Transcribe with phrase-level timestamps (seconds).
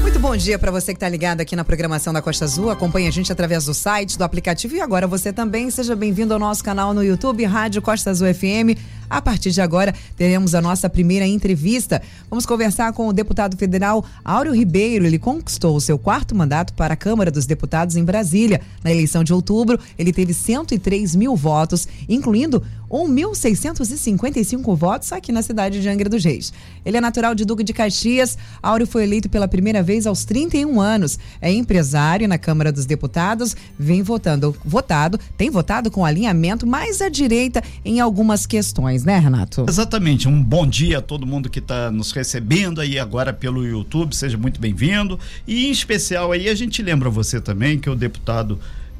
[0.00, 2.70] Muito bom dia para você que está ligado aqui na programação da Costa Azul.
[2.70, 5.70] Acompanhe a gente através do site, do aplicativo e agora você também.
[5.70, 8.78] Seja bem-vindo ao nosso canal no YouTube, Rádio Costa Azul FM.
[9.10, 12.02] A partir de agora, teremos a nossa primeira entrevista.
[12.28, 15.06] Vamos conversar com o deputado federal Áureo Ribeiro.
[15.06, 18.60] Ele conquistou o seu quarto mandato para a Câmara dos Deputados em Brasília.
[18.84, 25.80] Na eleição de outubro, ele teve 103 mil votos, incluindo 1.655 votos aqui na cidade
[25.80, 26.52] de Angra dos Reis.
[26.84, 28.36] Ele é natural de Duque de Caxias.
[28.62, 31.18] Áureo foi eleito pela primeira vez aos 31 anos.
[31.40, 37.08] É empresário na Câmara dos Deputados, vem votando, votado, tem votado com alinhamento mais à
[37.08, 39.64] direita em algumas questões né, Renato?
[39.68, 40.28] Exatamente.
[40.28, 44.14] Um bom dia a todo mundo que está nos recebendo aí agora pelo YouTube.
[44.14, 45.18] Seja muito bem-vindo.
[45.46, 48.58] E em especial aí a gente lembra você também que o deputado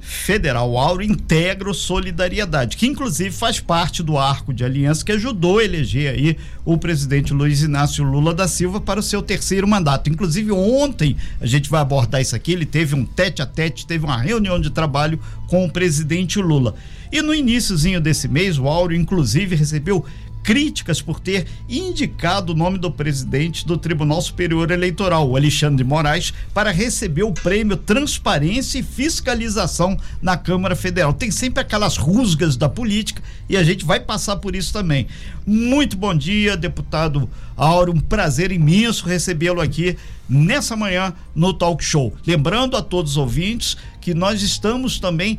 [0.09, 5.59] federal Auro integra o Solidariedade, que inclusive faz parte do arco de aliança que ajudou
[5.59, 10.09] a eleger aí o presidente Luiz Inácio Lula da Silva para o seu terceiro mandato.
[10.09, 14.07] Inclusive ontem a gente vai abordar isso aqui, ele teve um tete a tete, teve
[14.07, 16.75] uma reunião de trabalho com o presidente Lula.
[17.13, 20.05] E no iníciozinho desse mês, o Auro inclusive recebeu
[20.43, 26.33] críticas por ter indicado o nome do presidente do Tribunal Superior Eleitoral, Alexandre de Moraes,
[26.55, 31.13] para receber o prêmio Transparência e Fiscalização na Câmara Federal.
[31.13, 35.07] Tem sempre aquelas rusgas da política e a gente vai passar por isso também.
[35.47, 39.97] Muito bom dia, deputado Auro, um prazer imenso recebê-lo aqui
[40.29, 42.15] nessa manhã no Talk Show.
[42.27, 45.39] Lembrando a todos os ouvintes que nós estamos também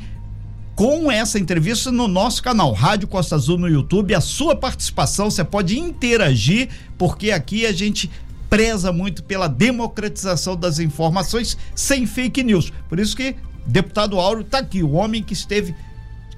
[0.79, 4.15] com essa entrevista no nosso canal Rádio Costa Azul no YouTube.
[4.15, 8.09] A sua participação, você pode interagir, porque aqui a gente
[8.49, 12.71] preza muito pela democratização das informações sem fake news.
[12.87, 13.35] Por isso que
[13.65, 15.75] deputado Auro está aqui, o homem que esteve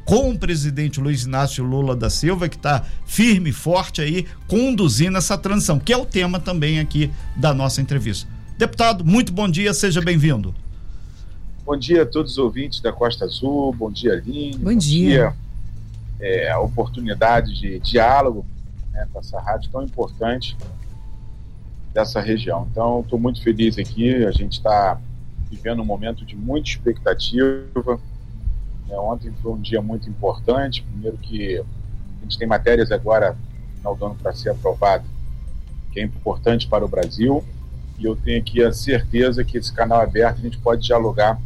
[0.06, 5.19] com o presidente Luiz Inácio Lula da Silva, que está firme e forte aí, conduzindo
[5.19, 8.28] essa transição, que é o tema também aqui da nossa entrevista.
[8.58, 10.52] Deputado, muito bom dia, seja bem-vindo.
[11.64, 14.58] Bom dia a todos os ouvintes da Costa Azul, bom dia, Aline.
[14.58, 15.30] Bom, bom dia.
[15.30, 15.36] dia
[16.19, 18.46] é, a oportunidade de diálogo
[18.91, 20.58] né, com essa rádio tão importante
[21.94, 22.68] dessa região.
[22.72, 25.00] Então, estou muito feliz aqui, a gente está
[25.52, 28.00] vivendo um momento de muita expectativa.
[28.90, 33.78] É, ontem foi um dia muito importante, primeiro que a gente tem matérias agora no
[33.78, 35.06] final do ano para ser aprovado,
[35.91, 37.44] que é importante para o Brasil,
[38.00, 41.40] e eu tenho aqui a certeza que esse canal aberto a gente pode dialogar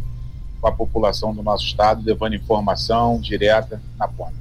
[0.66, 4.34] com a população do nosso estado, levando informação direta na ponta.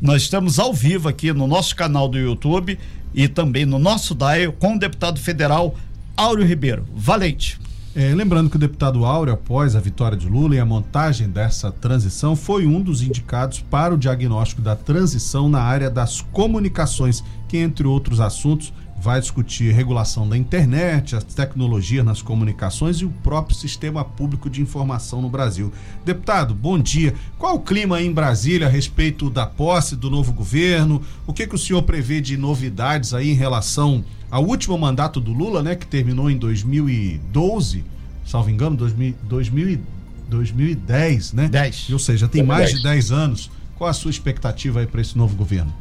[0.00, 2.78] Nós estamos ao vivo aqui no nosso canal do YouTube
[3.12, 5.74] e também no nosso DAE com o deputado federal
[6.16, 6.86] Áureo Ribeiro.
[6.94, 7.58] Valente.
[7.96, 11.72] É, lembrando que o deputado Áureo, após a vitória de Lula e a montagem dessa
[11.72, 17.56] transição, foi um dos indicados para o diagnóstico da transição na área das comunicações, que,
[17.56, 18.72] entre outros assuntos,
[19.06, 24.60] vai discutir regulação da internet, as tecnologias nas comunicações e o próprio sistema público de
[24.60, 25.72] informação no Brasil.
[26.04, 27.14] Deputado, bom dia.
[27.38, 31.00] Qual o clima aí em Brasília a respeito da posse do novo governo?
[31.24, 35.32] O que, que o senhor prevê de novidades aí em relação ao último mandato do
[35.32, 37.84] Lula, né, que terminou em 2012,
[38.26, 39.80] salvo engano, 2000, 2000,
[40.28, 41.46] 2010, né?
[41.48, 41.90] 10.
[41.90, 43.52] Ou seja, tem mais de 10 anos.
[43.76, 45.72] Qual a sua expectativa aí para esse novo governo?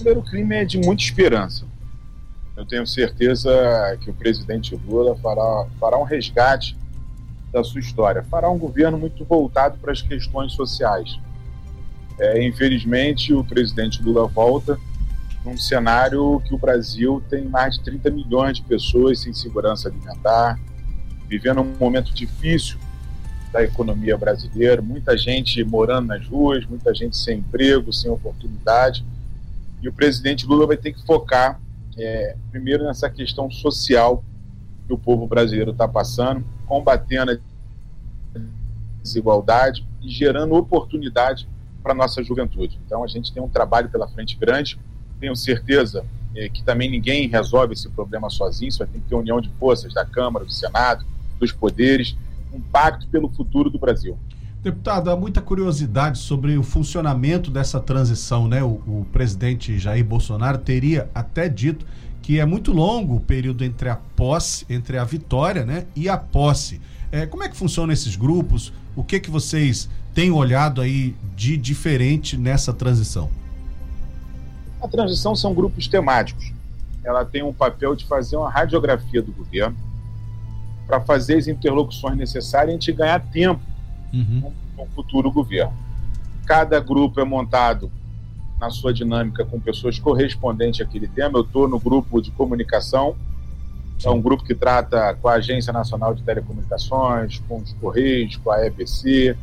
[0.00, 1.69] primeiro crime é de muita esperança.
[2.60, 3.50] Eu tenho certeza
[4.02, 6.76] que o presidente Lula fará, fará um resgate
[7.50, 11.18] da sua história, fará um governo muito voltado para as questões sociais.
[12.18, 14.78] É, infelizmente, o presidente Lula volta
[15.42, 20.60] num cenário que o Brasil tem mais de 30 milhões de pessoas sem segurança alimentar,
[21.26, 22.78] vivendo um momento difícil
[23.50, 29.02] da economia brasileira, muita gente morando nas ruas, muita gente sem emprego, sem oportunidade.
[29.80, 31.58] E o presidente Lula vai ter que focar,
[32.04, 34.24] é, primeiro, nessa questão social
[34.86, 38.40] que o povo brasileiro está passando, combatendo a
[39.02, 41.48] desigualdade e gerando oportunidade
[41.82, 42.78] para a nossa juventude.
[42.86, 44.78] Então, a gente tem um trabalho pela frente grande.
[45.18, 46.04] Tenho certeza
[46.34, 49.92] é, que também ninguém resolve esse problema sozinho, só tem que ter união de forças
[49.92, 51.04] da Câmara, do Senado,
[51.38, 52.16] dos poderes,
[52.52, 54.18] um pacto pelo futuro do Brasil.
[54.62, 58.62] Deputado, há muita curiosidade sobre o funcionamento dessa transição, né?
[58.62, 61.86] O, o, presidente Jair Bolsonaro teria até dito
[62.20, 66.18] que é muito longo o período entre a posse, entre a vitória, né, e a
[66.18, 66.78] posse.
[67.10, 68.70] É, como é que funcionam esses grupos?
[68.94, 73.30] O que que vocês têm olhado aí de diferente nessa transição?
[74.82, 76.52] A transição são grupos temáticos.
[77.02, 79.76] Ela tem um papel de fazer uma radiografia do governo
[80.86, 83.69] para fazer as interlocuções necessárias e a gente ganhar tempo
[84.12, 84.52] uhum.
[84.76, 85.72] no, futuro governo.
[86.46, 87.90] Cada grupo é montado
[88.58, 91.38] na sua dinâmica com pessoas correspondentes àquele tema.
[91.38, 93.16] Eu estou no grupo de comunicação,
[94.04, 98.50] é um grupo que trata com a Agência Nacional de Telecomunicações, com os Correios, com
[98.50, 99.36] a EBC.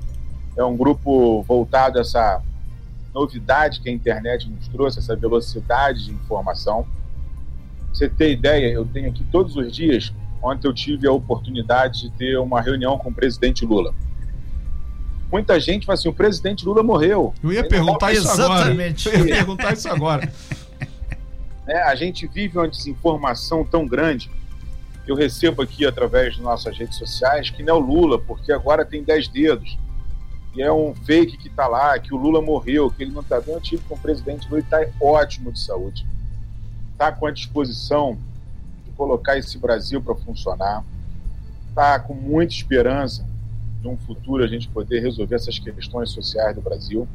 [0.56, 2.42] É um grupo voltado a essa
[3.13, 6.86] novidade que a internet nos trouxe, essa velocidade de informação.
[7.94, 10.13] você ter ideia, eu tenho aqui todos os dias.
[10.42, 13.94] Ontem eu tive a oportunidade de ter uma reunião com o presidente Lula
[15.31, 17.33] muita gente fala assim: o presidente Lula morreu.
[17.44, 19.07] Eu ia perguntar isso Exatamente.
[19.09, 19.21] agora.
[19.21, 20.31] Eu ia perguntar isso agora.
[21.69, 24.31] É, a gente vive uma desinformação tão grande.
[25.06, 28.85] Eu recebo aqui através de nossas redes sociais que não é o Lula, porque agora
[28.85, 29.77] tem 10 dedos.
[30.56, 33.41] E é um fake que está lá, que o Lula morreu, que ele não está
[33.41, 33.53] bem.
[33.53, 36.07] Eu tive com o presidente Lula e está ótimo de saúde.
[36.94, 38.18] Está com a disposição
[38.85, 40.85] de colocar esse Brasil para funcionar.
[41.68, 43.26] Está com muita esperança
[43.88, 47.07] de um futuro a gente poder resolver essas questões sociais do Brasil.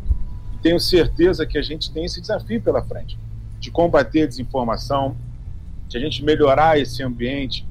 [0.54, 3.18] E tenho certeza que a gente tem esse desafio pela frente,
[3.60, 5.14] de combater a desinformação,
[5.88, 7.66] de a gente melhorar esse ambiente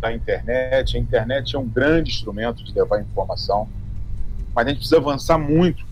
[0.00, 0.96] da internet.
[0.96, 3.68] A internet é um grande instrumento de levar informação,
[4.54, 5.84] mas a gente precisa avançar muito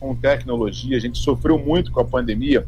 [0.00, 0.96] com tecnologia.
[0.96, 2.66] A gente sofreu muito com a pandemia,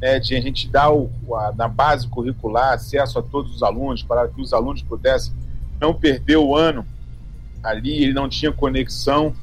[0.00, 4.02] né, de a gente dar o, a, na base curricular acesso a todos os alunos,
[4.02, 5.32] para que os alunos pudessem
[5.80, 6.84] não perder o ano
[7.66, 9.34] ali, ele não tinha conexão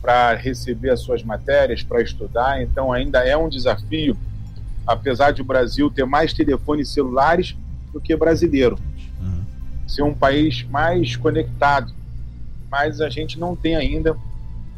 [0.00, 4.16] para receber as suas matérias, para estudar, então ainda é um desafio,
[4.86, 7.56] apesar de o Brasil ter mais telefones celulares
[7.92, 8.78] do que brasileiro.
[9.20, 9.44] Uhum.
[9.86, 11.92] Ser um país mais conectado,
[12.70, 14.16] mas a gente não tem ainda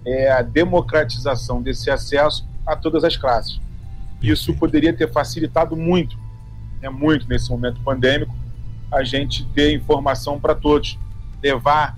[0.04, 3.60] é, a democratização desse acesso a todas as classes.
[4.20, 6.16] Isso poderia ter facilitado muito,
[6.80, 8.34] é muito nesse momento pandêmico,
[8.90, 10.98] a gente ter informação para todos,
[11.42, 11.96] levar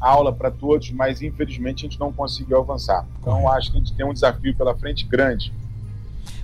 [0.00, 3.06] aula para todos, mas infelizmente a gente não conseguiu avançar.
[3.20, 5.52] Então acho que a gente tem um desafio pela frente grande.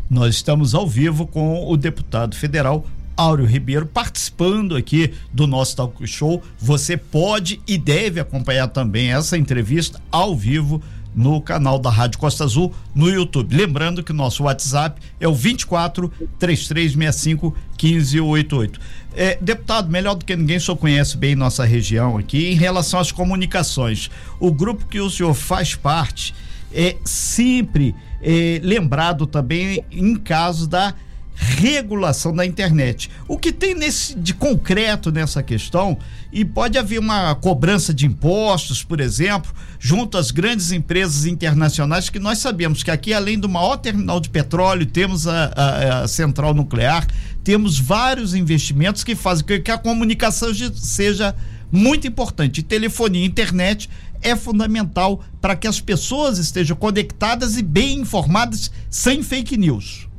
[0.09, 2.85] Nós estamos ao vivo com o deputado federal
[3.17, 6.43] Áureo Ribeiro participando aqui do nosso talk show.
[6.59, 10.83] Você pode e deve acompanhar também essa entrevista ao vivo
[11.15, 13.55] no canal da Rádio Costa Azul no YouTube.
[13.55, 18.81] Lembrando que nosso WhatsApp é o 24 3365 1588.
[19.15, 22.51] É, deputado, melhor do que ninguém, o senhor conhece bem nossa região aqui.
[22.51, 24.11] Em relação às comunicações,
[24.41, 26.35] o grupo que o senhor faz parte
[26.73, 30.95] é sempre é, lembrado também em caso da
[31.35, 33.11] regulação da internet.
[33.27, 35.99] O que tem nesse de concreto nessa questão
[36.33, 42.19] e pode haver uma cobrança de impostos, por exemplo, junto às grandes empresas internacionais que
[42.19, 46.55] nós sabemos que aqui além do maior terminal de petróleo temos a, a, a central
[46.55, 47.07] nuclear,
[47.43, 51.35] temos vários investimentos que fazem que a comunicação seja
[51.71, 52.63] muito importante.
[52.63, 53.89] Telefonia internet
[54.21, 60.12] é fundamental para que as pessoas estejam conectadas e bem informadas sem fake news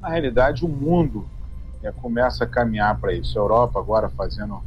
[0.00, 1.28] na realidade, o mundo
[1.82, 3.38] é, começa a caminhar para isso.
[3.38, 4.62] A Europa agora fazendo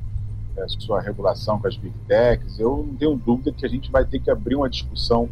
[0.58, 4.06] é, sua regulação com as big techs, eu não tenho dúvida que a gente vai
[4.06, 5.30] ter que abrir uma discussão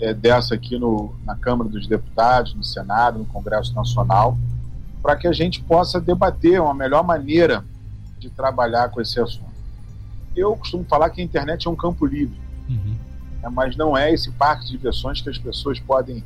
[0.00, 4.36] é, dessa aqui no, na Câmara dos Deputados, no Senado, no Congresso Nacional,
[5.02, 7.64] para que a gente possa debater uma melhor maneira
[8.18, 9.54] de trabalhar com esse assunto.
[10.34, 12.96] Eu costumo falar que a internet é um campo livre, uhum.
[13.40, 16.24] né, mas não é esse parque de diversões que as pessoas podem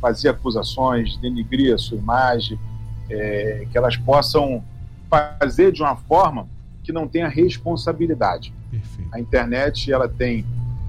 [0.00, 2.58] fazer acusações, denigrir a sua imagem,
[3.08, 4.62] é, que elas possam
[5.08, 6.48] fazer de uma forma
[6.82, 8.52] que não tenha responsabilidade.
[8.70, 9.08] Perfeito.
[9.12, 10.44] A internet ela tem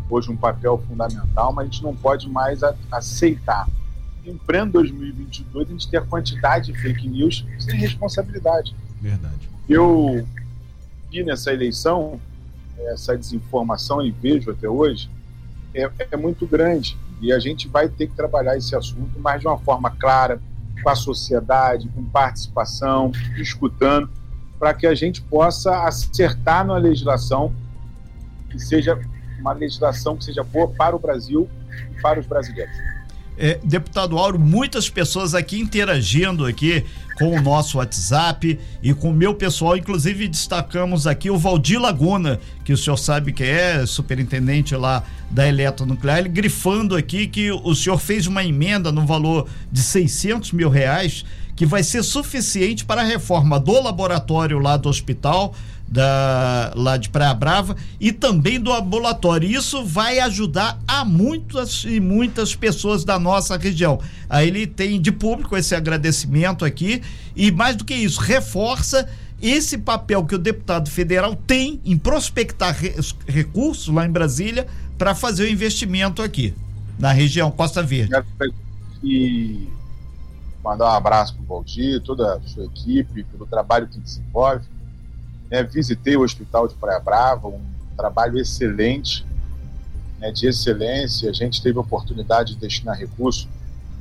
[0.09, 3.67] hoje um papel fundamental, mas a gente não pode mais a, aceitar.
[4.25, 8.75] Em pleno 2022, a gente tem a quantidade de fake news sem responsabilidade.
[9.01, 9.49] Verdade.
[9.67, 10.25] Eu
[11.09, 12.19] vi nessa eleição
[12.77, 15.09] essa desinformação e vejo até hoje
[15.73, 16.97] é, é muito grande.
[17.21, 20.39] E a gente vai ter que trabalhar esse assunto, mas de uma forma clara,
[20.83, 24.09] com a sociedade, com participação, escutando,
[24.59, 27.53] para que a gente possa acertar na legislação
[28.49, 28.99] que seja
[29.39, 31.47] uma legislação que seja boa para o Brasil
[31.91, 32.75] e para os brasileiros.
[33.37, 36.83] É, deputado Auro, muitas pessoas aqui interagindo aqui
[37.17, 42.39] com o nosso WhatsApp e com o meu pessoal, inclusive destacamos aqui o Valdir Laguna,
[42.63, 47.73] que o senhor sabe que é superintendente lá da Eletronuclear, ele grifando aqui que o
[47.73, 53.01] senhor fez uma emenda no valor de 600 mil reais que vai ser suficiente para
[53.01, 55.55] a reforma do laboratório lá do hospital,
[55.87, 59.49] da, lá de Praia Brava e também do ambulatório.
[59.49, 63.99] Isso vai ajudar a muitas e muitas pessoas da nossa região.
[64.29, 67.01] Aí ele tem de público esse agradecimento aqui
[67.35, 69.07] e mais do que isso, reforça
[69.41, 72.75] esse papel que o deputado federal tem em prospectar
[73.27, 74.67] recursos lá em Brasília
[74.97, 76.53] para fazer o investimento aqui
[76.97, 78.09] na região Costa Verde.
[79.03, 79.67] e
[80.63, 84.65] mandar um abraço para o Valdir, toda a sua equipe, pelo trabalho que desenvolve.
[85.49, 87.61] É, visitei o Hospital de Praia Brava, um
[87.95, 89.25] trabalho excelente,
[90.19, 91.29] né, de excelência.
[91.29, 93.47] A gente teve a oportunidade de destinar recursos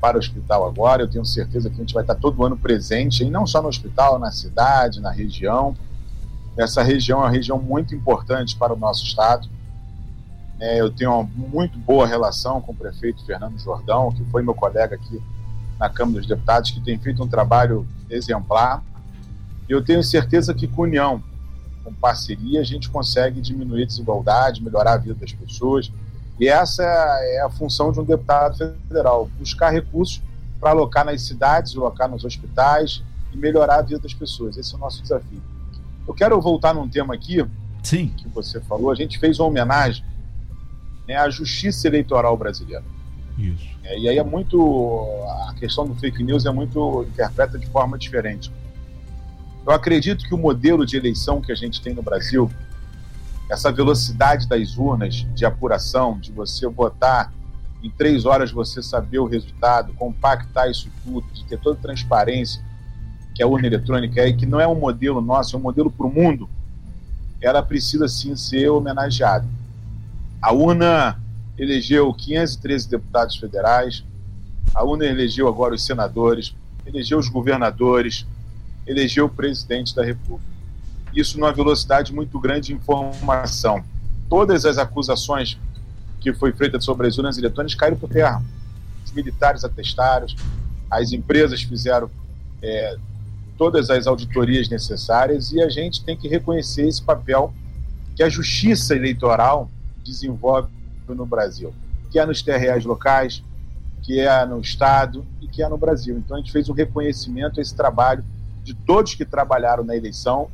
[0.01, 1.03] para o hospital agora.
[1.03, 3.69] Eu tenho certeza que a gente vai estar todo ano presente, e não só no
[3.69, 5.77] hospital, na cidade, na região.
[6.57, 9.49] Essa região é uma região muito importante para o nosso estado.
[10.59, 14.55] É, eu tenho uma muito boa relação com o prefeito Fernando Jordão, que foi meu
[14.55, 15.21] colega aqui
[15.79, 18.83] na Câmara dos Deputados, que tem feito um trabalho exemplar.
[19.69, 21.23] E eu tenho certeza que com união,
[21.87, 25.93] com parceria, a gente consegue diminuir a desigualdade, melhorar a vida das pessoas.
[26.41, 28.57] E essa é a função de um deputado
[28.89, 30.21] federal: buscar recursos
[30.59, 34.57] para alocar nas cidades, alocar nos hospitais e melhorar a vida das pessoas.
[34.57, 35.41] Esse é o nosso desafio.
[36.09, 37.47] Eu quero voltar num tema aqui
[37.85, 38.09] Sim.
[38.09, 38.91] que você falou.
[38.91, 40.05] A gente fez uma homenagem
[41.07, 42.85] né, à justiça eleitoral brasileira.
[43.39, 43.69] Isso.
[43.85, 44.59] É, e aí é muito.
[45.49, 47.05] A questão do fake news é muito.
[47.09, 48.51] interpreta de forma diferente.
[49.67, 52.49] Eu acredito que o modelo de eleição que a gente tem no Brasil,
[53.51, 57.33] essa velocidade das urnas de apuração, de você votar
[57.83, 62.63] em três horas você saber o resultado, compactar isso tudo, de ter toda a transparência
[63.35, 65.91] que a urna eletrônica é, e que não é um modelo nosso, é um modelo
[65.91, 66.49] para o mundo,
[67.41, 69.47] ela precisa sim ser homenageada.
[70.41, 71.21] A urna
[71.59, 74.05] elegeu 513 deputados federais,
[74.75, 76.55] a urna elegeu agora os senadores,
[76.87, 78.27] elegeu os governadores,
[78.87, 80.51] elegeu o presidente da República.
[81.15, 83.83] Isso numa velocidade muito grande de informação.
[84.29, 85.59] Todas as acusações
[86.21, 88.43] que foi feita sobre as urnas eletrônicas caíram por terra.
[89.05, 90.27] Os militares atestaram,
[90.91, 92.11] as empresas fizeram
[92.63, 92.97] é,
[93.57, 97.53] todas as auditorias necessárias e a gente tem que reconhecer esse papel
[98.15, 99.71] que a justiça eleitoral
[100.05, 100.69] desenvolve
[101.09, 101.73] no Brasil,
[102.11, 103.43] que é nos TREs locais,
[104.03, 106.17] que é no Estado e que é no Brasil.
[106.19, 108.25] Então a gente fez um reconhecimento a esse trabalho
[108.67, 110.51] de todos que trabalharam na eleição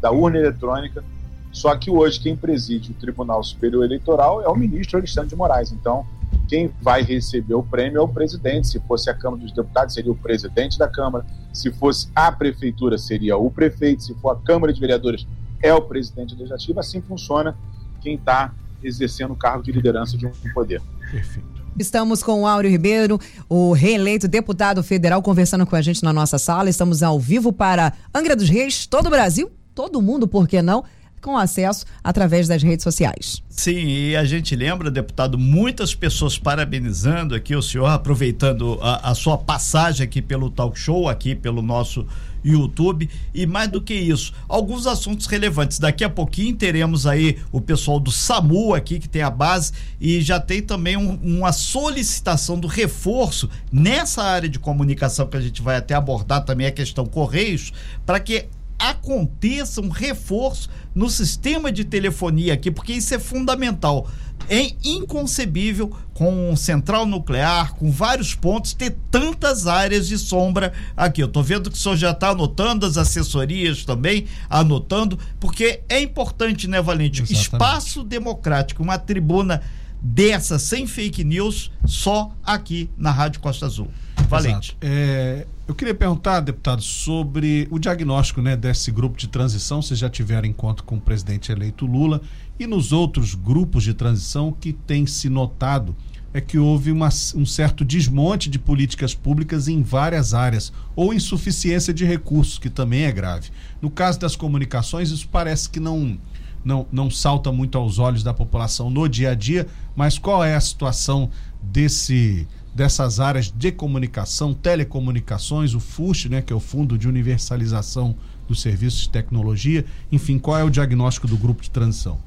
[0.00, 1.04] da urna eletrônica,
[1.52, 5.70] só que hoje quem preside o Tribunal Superior Eleitoral é o ministro Alexandre de Moraes.
[5.70, 6.06] Então,
[6.48, 8.68] quem vai receber o prêmio é o presidente.
[8.68, 11.26] Se fosse a Câmara dos Deputados, seria o presidente da Câmara.
[11.52, 14.02] Se fosse a Prefeitura, seria o prefeito.
[14.02, 15.26] Se for a Câmara de Vereadores,
[15.62, 16.80] é o presidente legislativo.
[16.80, 17.56] Assim funciona
[18.00, 20.80] quem está exercendo o cargo de liderança de um poder.
[21.10, 21.65] Perfeito.
[21.78, 26.38] Estamos com o Áureo Ribeiro, o reeleito deputado federal, conversando com a gente na nossa
[26.38, 26.70] sala.
[26.70, 30.84] Estamos ao vivo para Angra dos Reis, todo o Brasil, todo mundo, por que não?
[31.20, 33.42] Com acesso através das redes sociais.
[33.50, 39.14] Sim, e a gente lembra, deputado, muitas pessoas parabenizando aqui o senhor, aproveitando a, a
[39.14, 42.06] sua passagem aqui pelo talk show, aqui pelo nosso
[42.52, 45.78] YouTube e mais do que isso, alguns assuntos relevantes.
[45.78, 50.20] Daqui a pouquinho teremos aí o pessoal do SAMU aqui que tem a base e
[50.20, 55.62] já tem também um, uma solicitação do reforço nessa área de comunicação que a gente
[55.62, 57.72] vai até abordar também a questão Correios
[58.04, 58.46] para que
[58.78, 64.08] aconteça um reforço no sistema de telefonia aqui, porque isso é fundamental.
[64.48, 71.22] É inconcebível com central nuclear, com vários pontos, ter tantas áreas de sombra aqui.
[71.22, 76.00] Eu estou vendo que o senhor já está anotando, as assessorias também anotando, porque é
[76.00, 77.22] importante, né, Valente?
[77.22, 77.42] Exatamente.
[77.42, 79.62] Espaço democrático, uma tribuna
[80.00, 83.88] dessa sem fake news, só aqui na Rádio Costa Azul.
[84.26, 84.76] Valente.
[84.80, 89.82] É, eu queria perguntar, deputado, sobre o diagnóstico né, desse grupo de transição.
[89.82, 92.20] Vocês já tiveram encontro com o presidente eleito Lula
[92.58, 95.94] e nos outros grupos de transição que tem se notado
[96.36, 101.94] é que houve uma, um certo desmonte de políticas públicas em várias áreas ou insuficiência
[101.94, 103.50] de recursos, que também é grave.
[103.80, 106.18] No caso das comunicações, isso parece que não,
[106.62, 110.54] não, não salta muito aos olhos da população no dia a dia, mas qual é
[110.54, 111.30] a situação
[111.62, 118.14] desse dessas áreas de comunicação, telecomunicações, o FUST, né, que é o Fundo de Universalização
[118.46, 122.20] dos Serviços de Tecnologia, enfim, qual é o diagnóstico do grupo de transição?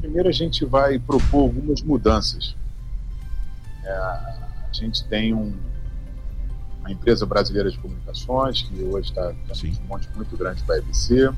[0.00, 2.56] Primeiro a gente vai propor algumas mudanças.
[3.84, 5.52] É, a gente tem um,
[6.80, 11.30] uma empresa brasileira de comunicações que hoje está um monte muito grande para a EBC.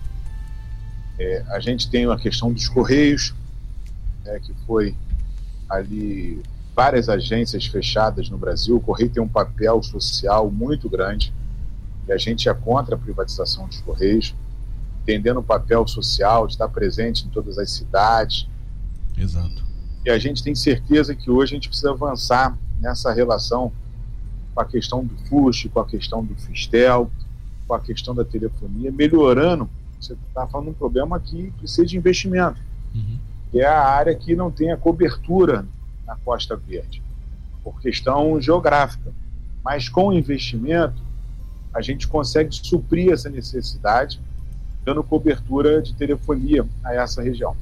[1.19, 3.35] É, a gente tem a questão dos Correios,
[4.25, 4.95] né, que foi
[5.69, 6.41] ali
[6.76, 8.76] várias agências fechadas no Brasil.
[8.76, 11.33] O Correio tem um papel social muito grande
[12.06, 14.35] e a gente é contra a privatização dos Correios,
[15.02, 18.47] entendendo o papel social de estar presente em todas as cidades.
[19.16, 19.64] Exato.
[20.04, 23.73] E a gente tem certeza que hoje a gente precisa avançar nessa relação
[24.54, 27.11] com a questão do FUST, com a questão do Fistel,
[27.66, 29.68] com a questão da telefonia, melhorando.
[29.99, 32.61] Você está falando de um problema que precisa de investimento
[32.95, 33.18] Uhum.
[33.50, 35.66] que é a área que não tem a cobertura
[36.07, 37.03] na Costa Verde.
[37.65, 39.13] por questão geográfica.
[39.65, 41.03] Mas com o investimento,
[41.75, 44.21] a gente consegue suprir essa necessidade,
[44.85, 47.57] dando cobertura de telefonia a essa região.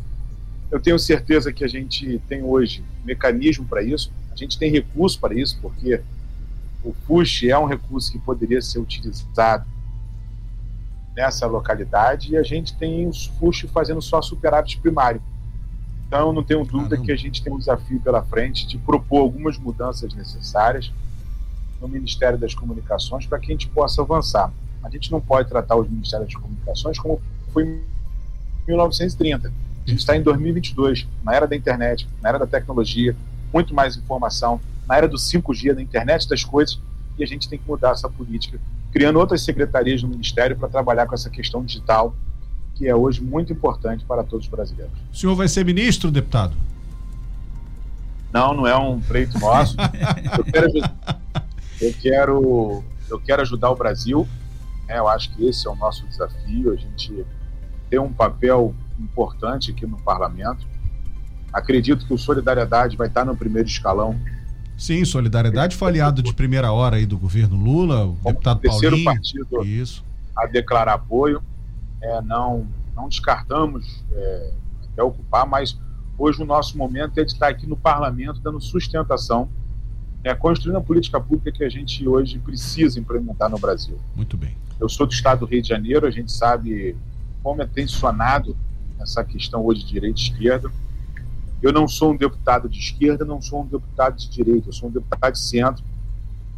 [0.70, 5.18] Eu tenho certeza que a gente tem hoje mecanismo para isso, a gente tem recurso
[5.18, 6.02] para isso, porque
[6.84, 9.64] o FUSH é um recurso que poderia ser utilizado
[11.16, 15.22] nessa localidade e a gente tem os FUSH fazendo só superávit primário.
[16.14, 17.06] Então, não tenho dúvida Caramba.
[17.06, 20.92] que a gente tem um desafio pela frente de propor algumas mudanças necessárias
[21.80, 24.52] no Ministério das Comunicações para que a gente possa avançar.
[24.84, 27.20] A gente não pode tratar os Ministérios das Comunicações como
[27.52, 27.82] foi em
[28.68, 29.48] 1930.
[29.48, 33.16] A gente está em 2022, na era da internet, na era da tecnologia,
[33.52, 36.78] muito mais informação, na era do 5G, da internet das coisas,
[37.18, 38.60] e a gente tem que mudar essa política,
[38.92, 42.14] criando outras secretarias no Ministério para trabalhar com essa questão digital,
[42.74, 44.92] que é hoje muito importante para todos os brasileiros.
[45.12, 46.56] O senhor vai ser ministro, deputado?
[48.32, 49.76] Não, não é um pleito nosso.
[50.36, 50.70] eu, quero,
[51.80, 54.26] eu, quero, eu quero ajudar o Brasil.
[54.88, 54.98] Né?
[54.98, 56.72] Eu acho que esse é o nosso desafio.
[56.72, 57.24] A gente
[57.88, 60.66] tem um papel importante aqui no parlamento.
[61.52, 64.18] Acredito que o Solidariedade vai estar no primeiro escalão
[64.76, 68.96] Sim, Solidariedade foi aliado de primeira hora aí do governo Lula, o Como deputado terceiro
[68.96, 69.04] Paulinho.
[69.04, 70.04] partido isso.
[70.36, 71.42] a declarar apoio.
[72.04, 74.52] É, não, não descartamos é,
[74.92, 75.78] até ocupar, mas
[76.18, 79.48] hoje o nosso momento é de estar aqui no parlamento dando sustentação,
[80.22, 83.98] é, construindo a política pública que a gente hoje precisa implementar no Brasil.
[84.14, 84.54] Muito bem.
[84.78, 86.94] Eu sou do estado do Rio de Janeiro, a gente sabe
[87.42, 88.54] como é tensionado
[89.00, 90.70] essa questão hoje de direita e esquerda.
[91.62, 94.90] Eu não sou um deputado de esquerda, não sou um deputado de direita, eu sou
[94.90, 95.82] um deputado de centro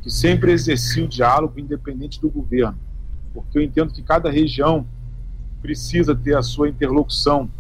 [0.03, 2.79] que sempre exerci o diálogo independente do governo,
[3.33, 4.85] porque eu entendo que cada região
[5.67, 7.51] precisa ter a sua interlocução.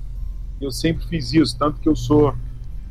[0.60, 2.36] Eu sempre fiz isso, tanto que eu sou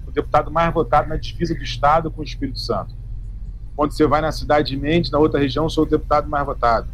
[0.06, 2.94] o deputado mais votado na divisa do Estado com o Espírito Santo.
[3.78, 6.46] Quando você vai na cidade de Mendes, na outra região, eu sou o deputado mais
[6.46, 6.88] votado.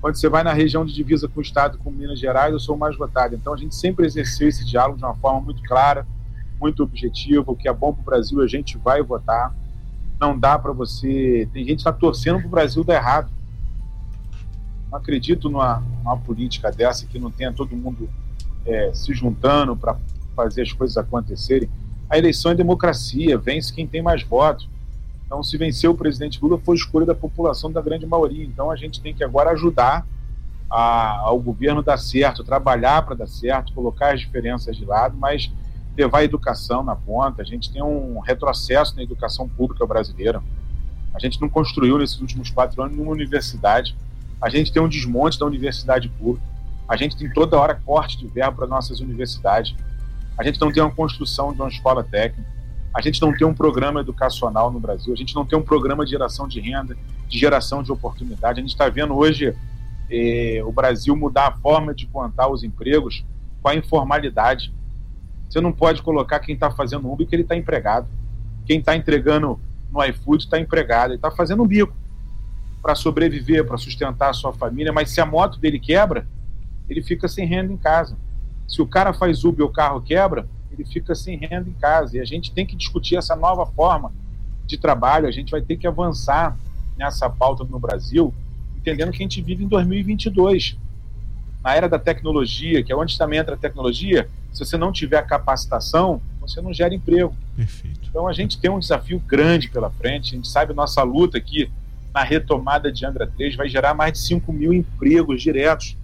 [0.00, 2.74] Quando você vai na região de divisa com o Estado, com Minas Gerais, eu sou
[2.74, 3.36] o mais votado.
[3.36, 6.04] Então a gente sempre exerceu esse diálogo de uma forma muito clara,
[6.60, 9.54] muito objetivo, o que é bom para o Brasil a gente vai votar.
[10.18, 11.48] Não dá para você.
[11.52, 13.30] Tem gente que está torcendo para o Brasil dar errado.
[14.90, 18.08] Não acredito numa, numa, política dessa que não tenha todo mundo
[18.66, 19.96] é, se juntando para
[20.34, 21.68] fazer as coisas acontecerem.
[22.08, 24.68] A eleição é democracia, vence quem tem mais votos.
[25.24, 28.44] Então, se vencer o presidente Lula, foi escolha da população da grande maioria.
[28.44, 30.04] Então, a gente tem que agora ajudar
[30.68, 35.50] a, ao governo dar certo, trabalhar para dar certo, colocar as diferenças de lado, mas
[35.96, 37.42] levar a educação na ponta.
[37.42, 40.42] A gente tem um retrocesso na educação pública brasileira.
[41.14, 43.96] A gente não construiu nesses últimos quatro anos nenhuma universidade.
[44.40, 46.46] A gente tem um desmonte da universidade pública.
[46.88, 49.74] A gente tem toda hora corte de verbo para nossas universidades.
[50.36, 52.48] A gente não tem uma construção de uma escola técnica.
[52.92, 55.12] A gente não tem um programa educacional no Brasil.
[55.12, 56.96] A gente não tem um programa de geração de renda,
[57.28, 58.58] de geração de oportunidade.
[58.58, 59.54] A gente está vendo hoje
[60.10, 63.24] eh, o Brasil mudar a forma de contar os empregos
[63.62, 64.72] com a informalidade.
[65.48, 68.08] Você não pode colocar quem está fazendo Uber que ele está empregado.
[68.66, 69.60] Quem está entregando
[69.92, 71.10] no iFood está empregado.
[71.10, 71.94] Ele está fazendo um bico
[72.82, 74.92] para sobreviver, para sustentar a sua família.
[74.92, 76.26] Mas se a moto dele quebra,
[76.88, 78.16] ele fica sem renda em casa.
[78.66, 82.16] Se o cara faz Uber e o carro quebra, ele fica sem renda em casa.
[82.16, 84.12] E a gente tem que discutir essa nova forma
[84.66, 85.26] de trabalho.
[85.26, 86.56] A gente vai ter que avançar
[86.96, 88.32] nessa pauta no Brasil,
[88.76, 90.76] entendendo que a gente vive em 2022
[91.62, 95.24] na era da tecnologia, que é onde também entra a tecnologia, se você não tiver
[95.26, 97.34] capacitação, você não gera emprego.
[97.54, 98.00] Perfeito.
[98.08, 101.70] Então a gente tem um desafio grande pela frente, a gente sabe nossa luta aqui
[102.14, 105.96] na retomada de Angra 3 vai gerar mais de 5 mil empregos diretos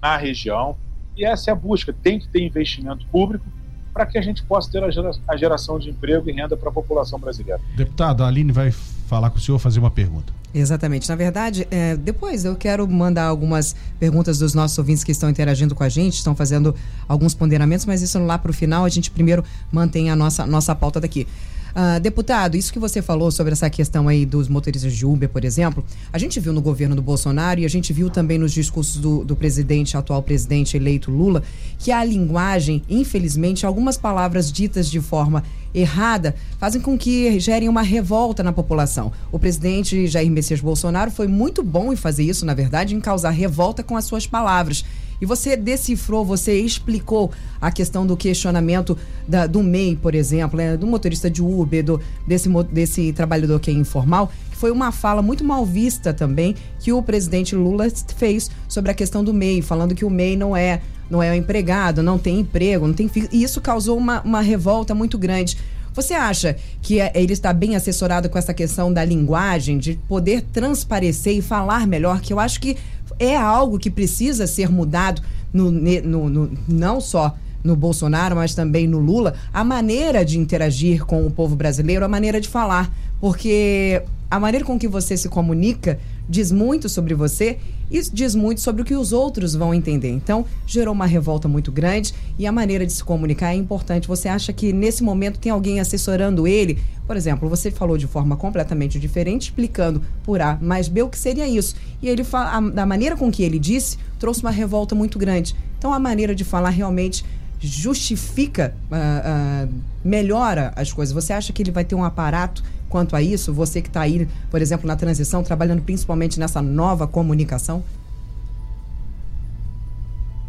[0.00, 0.76] na região.
[1.16, 1.92] E essa é a busca.
[1.92, 3.44] Tem que ter investimento público
[3.92, 7.18] para que a gente possa ter a geração de emprego e renda para a população
[7.18, 7.60] brasileira.
[7.76, 10.32] Deputado, a Aline vai falar com o senhor, fazer uma pergunta.
[10.54, 11.08] Exatamente.
[11.08, 15.74] Na verdade, é, depois eu quero mandar algumas perguntas dos nossos ouvintes que estão interagindo
[15.74, 16.74] com a gente, estão fazendo
[17.08, 20.74] alguns ponderamentos, mas isso lá para o final a gente primeiro mantém a nossa, nossa
[20.74, 21.26] pauta daqui.
[21.70, 25.44] Uh, deputado, isso que você falou sobre essa questão aí dos motoristas de Uber, por
[25.44, 28.96] exemplo, a gente viu no governo do Bolsonaro e a gente viu também nos discursos
[28.96, 31.42] do, do presidente, atual presidente eleito Lula,
[31.78, 37.82] que a linguagem, infelizmente, algumas palavras ditas de forma errada fazem com que gerem uma
[37.82, 39.12] revolta na população.
[39.30, 43.30] O presidente Jair Messias Bolsonaro foi muito bom em fazer isso, na verdade, em causar
[43.30, 44.84] revolta com as suas palavras.
[45.20, 47.30] E você decifrou, você explicou
[47.60, 48.96] a questão do questionamento
[49.28, 53.70] da, do MEI, por exemplo, né, do motorista de Uber, do, desse, desse trabalhador que
[53.70, 58.50] é informal, que foi uma fala muito mal vista também que o presidente Lula fez
[58.68, 60.80] sobre a questão do MEI, falando que o MEI não é
[61.10, 65.18] não é empregado, não tem emprego, não tem E isso causou uma, uma revolta muito
[65.18, 65.58] grande.
[65.92, 70.42] Você acha que é, ele está bem assessorado com essa questão da linguagem, de poder
[70.42, 72.20] transparecer e falar melhor?
[72.20, 72.76] Que eu acho que
[73.20, 78.88] é algo que precisa ser mudado, no, no, no não só no Bolsonaro, mas também
[78.88, 82.90] no Lula, a maneira de interagir com o povo brasileiro, a maneira de falar.
[83.20, 87.58] Porque a maneira com que você se comunica diz muito sobre você
[87.90, 90.10] e diz muito sobre o que os outros vão entender.
[90.10, 94.06] Então, gerou uma revolta muito grande e a maneira de se comunicar é importante.
[94.06, 96.78] Você acha que nesse momento tem alguém assessorando ele?
[97.04, 101.18] Por exemplo, você falou de forma completamente diferente, explicando por A mais B o que
[101.18, 101.74] seria isso.
[102.00, 105.56] E ele, a, da maneira com que ele disse, trouxe uma revolta muito grande.
[105.76, 107.24] Então, a maneira de falar realmente
[107.60, 111.14] justifica, uh, uh, melhora as coisas?
[111.14, 113.52] Você acha que ele vai ter um aparato quanto a isso?
[113.52, 117.84] Você que está aí, por exemplo, na transição, trabalhando principalmente nessa nova comunicação?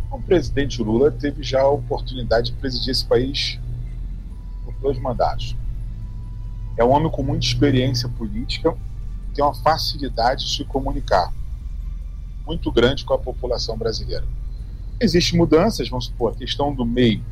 [0.09, 3.59] O presidente Lula teve já a oportunidade de presidir esse país
[4.63, 5.55] por dois mandatos.
[6.77, 8.73] É um homem com muita experiência política,
[9.33, 11.33] tem uma facilidade de se comunicar
[12.45, 14.25] muito grande com a população brasileira.
[15.01, 17.23] Existem mudanças, vamos supor, a questão do MEI,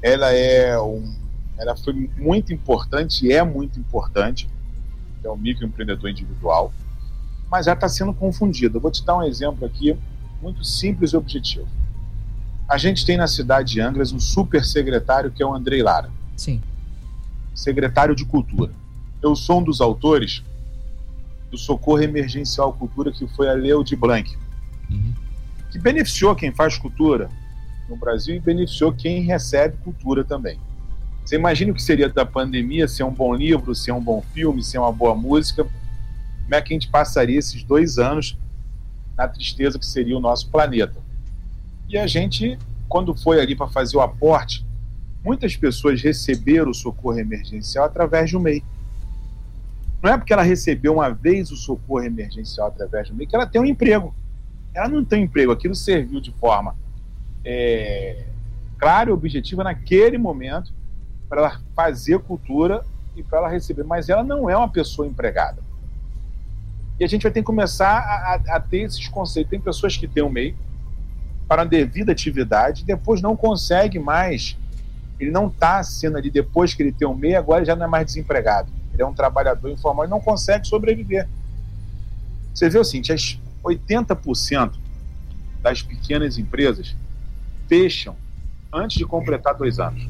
[0.00, 1.12] ela é um,
[1.58, 4.48] ela foi muito importante e é muito importante,
[5.24, 6.72] é o microempreendedor individual,
[7.50, 8.76] mas ela está sendo confundida.
[8.76, 9.96] Eu vou te dar um exemplo aqui,
[10.40, 11.66] muito simples e objetivo.
[12.68, 16.12] A gente tem na cidade de Angras um super secretário que é o Andrei Lara.
[16.36, 16.62] Sim.
[17.52, 18.70] Secretário de Cultura.
[19.20, 20.44] Eu sou um dos autores
[21.50, 24.36] do Socorro Emergencial Cultura, que foi a Leo de Blanc.
[24.88, 25.23] Uhum
[25.74, 27.28] que beneficiou quem faz cultura
[27.88, 30.56] no Brasil e beneficiou quem recebe cultura também.
[31.24, 34.62] Você imagina o que seria da pandemia ser um bom livro, ser um bom filme,
[34.62, 35.64] ser uma boa música?
[35.64, 38.38] Como é que a gente passaria esses dois anos
[39.16, 40.94] na tristeza que seria o nosso planeta?
[41.88, 42.56] E a gente,
[42.88, 44.64] quando foi ali para fazer o aporte,
[45.24, 48.62] muitas pessoas receberam o socorro emergencial através do MEI.
[50.00, 53.46] Não é porque ela recebeu uma vez o socorro emergencial através do MEI que ela
[53.46, 54.14] tem um emprego
[54.74, 56.74] ela não tem emprego, aquilo serviu de forma
[57.44, 58.24] é,
[58.78, 60.72] clara e objetiva naquele momento
[61.28, 62.84] para ela fazer cultura
[63.14, 65.62] e para ela receber, mas ela não é uma pessoa empregada.
[66.98, 69.50] E a gente vai ter que começar a, a, a ter esses conceitos.
[69.50, 70.54] Tem pessoas que têm o um MEI
[71.48, 74.56] para a devida atividade, depois não consegue mais,
[75.20, 77.76] ele não está sendo ali, depois que ele tem o um MEI, agora ele já
[77.76, 78.70] não é mais desempregado.
[78.92, 81.28] Ele é um trabalhador informal e não consegue sobreviver.
[82.54, 84.74] Você vê o seguinte, as 80%
[85.62, 86.94] das pequenas empresas
[87.66, 88.16] fecham
[88.72, 90.06] antes de completar dois anos.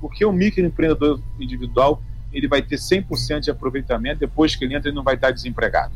[0.00, 4.96] Porque o microempreendedor individual ele vai ter 100% de aproveitamento, depois que ele entra ele
[4.96, 5.92] não vai estar desempregado.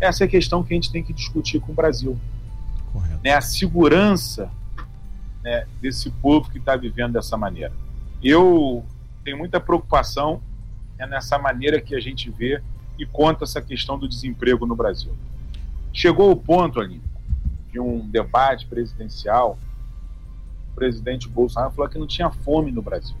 [0.00, 2.16] Essa é a questão que a gente tem que discutir com o Brasil.
[2.92, 3.20] Correto.
[3.22, 4.50] Né, a segurança
[5.42, 7.72] né, desse povo que está vivendo dessa maneira.
[8.22, 8.84] Eu
[9.24, 10.40] tenho muita preocupação
[10.96, 12.62] né, nessa maneira que a gente vê
[12.98, 15.12] e conta essa questão do desemprego no Brasil.
[15.98, 17.02] Chegou o ponto ali
[17.72, 19.58] de um debate presidencial,
[20.70, 23.16] o presidente Bolsonaro falou que não tinha fome no Brasil.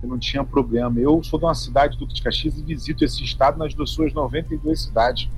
[0.00, 1.00] Que não tinha problema.
[1.00, 5.28] Eu sou de uma cidade do Caxias e visito esse estado nas suas 92 cidades.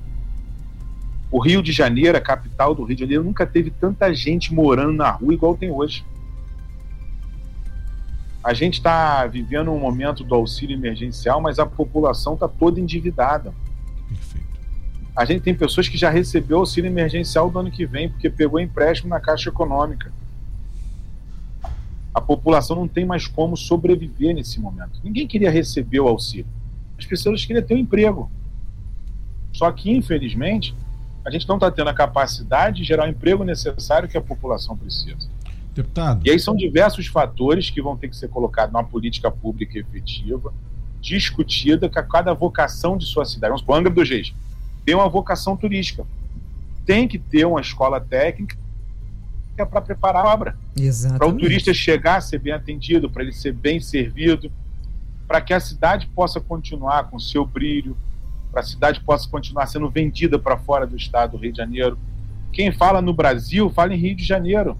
[1.31, 4.93] O Rio de Janeiro, a capital do Rio de Janeiro, nunca teve tanta gente morando
[4.93, 6.05] na rua igual tem hoje.
[8.43, 13.51] A gente está vivendo um momento do auxílio emergencial, mas a população está toda endividada.
[15.17, 18.59] A gente tem pessoas que já recebeu auxílio emergencial do ano que vem, porque pegou
[18.59, 20.11] empréstimo na Caixa Econômica.
[22.13, 25.01] A população não tem mais como sobreviver nesse momento.
[25.03, 26.45] Ninguém queria receber o auxílio.
[26.99, 28.29] As pessoas queriam ter um emprego.
[29.53, 30.75] Só que, infelizmente,
[31.25, 34.77] a gente não está tendo a capacidade de gerar o emprego necessário que a população
[34.77, 35.27] precisa.
[35.73, 36.27] Deputado.
[36.27, 40.53] E aí são diversos fatores que vão ter que ser colocados numa política pública efetiva,
[41.01, 43.49] discutida com cada vocação de sua cidade.
[43.49, 44.31] Vamos supor, Angra do Reis
[44.87, 46.05] tem uma vocação turística.
[46.85, 48.55] Tem que ter uma escola técnica
[49.57, 50.57] para preparar a obra.
[51.17, 54.49] Para o turista chegar, ser bem atendido, para ele ser bem servido,
[55.27, 57.97] para que a cidade possa continuar com seu brilho,
[58.49, 61.99] para a cidade possa continuar sendo vendida para fora do estado do Rio de Janeiro.
[62.53, 64.77] Quem fala no Brasil, fala em Rio de Janeiro.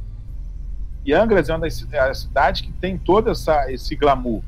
[1.05, 4.41] E Angras é uma das é cidades que tem todo essa, esse glamour,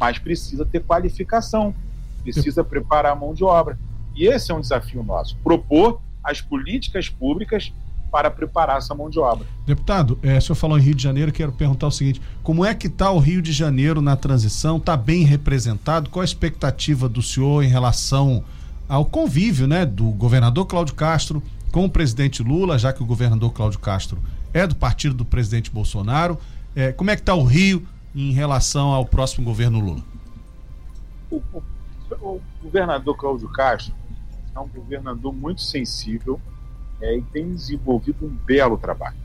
[0.00, 1.74] mas precisa ter qualificação,
[2.22, 3.76] precisa preparar a mão de obra.
[4.14, 7.72] E esse é um desafio nosso: propor as políticas públicas
[8.12, 9.46] para preparar essa mão de obra.
[9.66, 12.74] Deputado, é, o senhor falou em Rio de Janeiro, quero perguntar o seguinte: como é
[12.74, 14.76] que está o Rio de Janeiro na transição?
[14.76, 16.10] Está bem representado?
[16.10, 18.44] Qual a expectativa do senhor em relação
[18.86, 23.50] ao convívio né, do governador Cláudio Castro com o presidente Lula, já que o governador
[23.50, 24.18] Cláudio Castro
[24.52, 26.38] é do partido do presidente Bolsonaro?
[26.76, 30.02] É, como é que está o Rio em relação ao próximo governo Lula?
[31.30, 31.62] O, o,
[32.20, 33.94] o governador Cláudio Castro
[34.54, 36.40] é um governador muito sensível
[37.00, 39.16] é, e tem desenvolvido um belo trabalho.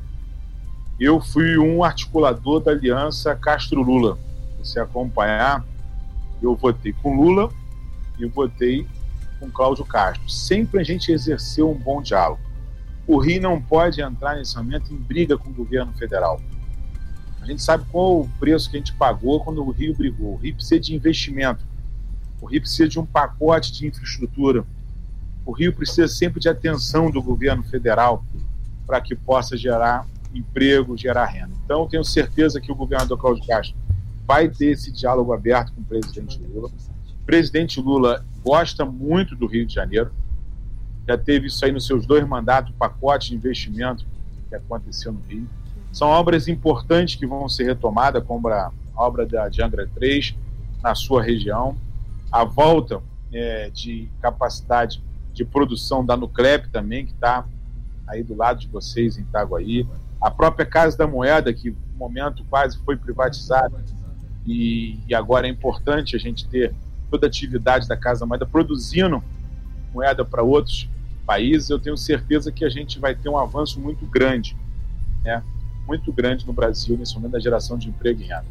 [1.00, 4.18] Eu fui um articulador da aliança Castro-Lula.
[4.58, 5.64] Você acompanhar,
[6.42, 7.52] eu votei com Lula
[8.18, 8.88] e votei
[9.40, 10.28] com Cláudio Castro.
[10.28, 12.42] Sempre a gente exerceu um bom diálogo.
[13.06, 16.42] O Rio não pode entrar nesse momento em briga com o governo federal.
[17.40, 20.34] A gente sabe qual o preço que a gente pagou quando o Rio brigou.
[20.34, 21.64] O Rio precisa de investimento.
[22.42, 24.66] O Rio precisa de um pacote de infraestrutura.
[25.48, 28.22] O Rio precisa sempre de atenção do governo federal
[28.86, 30.06] para que possa gerar
[30.36, 31.54] emprego, gerar renda.
[31.64, 33.74] Então, tenho certeza que o governador Cláudio Castro
[34.26, 36.68] vai ter esse diálogo aberto com o presidente Lula.
[36.68, 40.12] O presidente Lula gosta muito do Rio de Janeiro.
[41.08, 44.06] Já teve isso aí nos seus dois mandatos, o pacote de investimento
[44.50, 45.48] que aconteceu no Rio.
[45.94, 50.36] São obras importantes que vão ser retomadas, como a obra da de Angra 3,
[50.84, 51.78] na sua região.
[52.30, 55.02] A volta é, de capacidade
[55.38, 57.46] de produção da Nuclep também, que está
[58.08, 59.88] aí do lado de vocês em Itaguaí.
[60.20, 63.84] A própria Casa da Moeda, que no momento quase foi privatizada,
[64.46, 66.74] e, e agora é importante a gente ter
[67.12, 69.24] toda a atividade da Casa da Moeda produzindo
[69.94, 70.90] moeda para outros
[71.26, 74.56] países, eu tenho certeza que a gente vai ter um avanço muito grande,
[75.24, 75.44] né?
[75.86, 78.46] muito grande no Brasil nesse momento da geração de emprego e renda.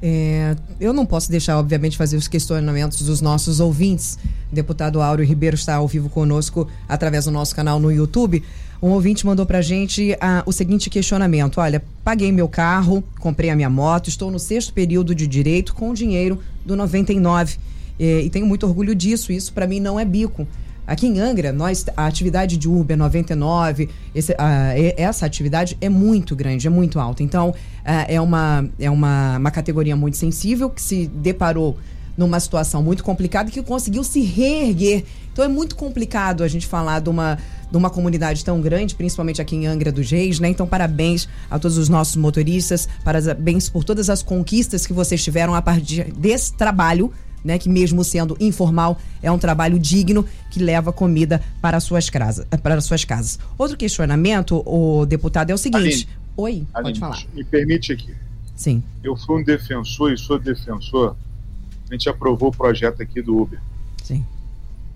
[0.00, 4.18] É, eu não posso deixar, obviamente, fazer os questionamentos dos nossos ouvintes.
[4.50, 8.42] O deputado Áureo Ribeiro está ao vivo conosco através do nosso canal no YouTube.
[8.80, 13.56] Um ouvinte mandou pra gente ah, o seguinte questionamento: Olha, paguei meu carro, comprei a
[13.56, 17.58] minha moto, estou no sexto período de direito com o dinheiro do 99
[17.98, 19.32] e, e tenho muito orgulho disso.
[19.32, 20.46] Isso para mim não é bico.
[20.88, 24.36] Aqui em Angra, nós, a atividade de Uber 99, esse, uh,
[24.96, 27.22] essa atividade é muito grande, é muito alta.
[27.22, 31.76] Então, uh, é, uma, é uma, uma categoria muito sensível que se deparou
[32.16, 35.04] numa situação muito complicada e que conseguiu se reerguer.
[35.30, 37.36] Então, é muito complicado a gente falar de uma,
[37.70, 40.48] de uma comunidade tão grande, principalmente aqui em Angra dos Reis, né?
[40.48, 45.54] Então, parabéns a todos os nossos motoristas, parabéns por todas as conquistas que vocês tiveram
[45.54, 47.12] a partir desse trabalho
[47.44, 52.46] né, que mesmo sendo informal, é um trabalho digno que leva comida para suas casas.
[52.62, 53.38] Para suas casas.
[53.56, 55.78] Outro questionamento, o deputado, é o seguinte.
[55.82, 57.22] Aline, Oi, Aline, pode falar.
[57.34, 58.14] Me permite aqui.
[58.54, 58.82] Sim.
[59.02, 61.16] Eu fui um defensor e sou defensor.
[61.88, 63.60] A gente aprovou o projeto aqui do Uber.
[64.02, 64.24] Sim.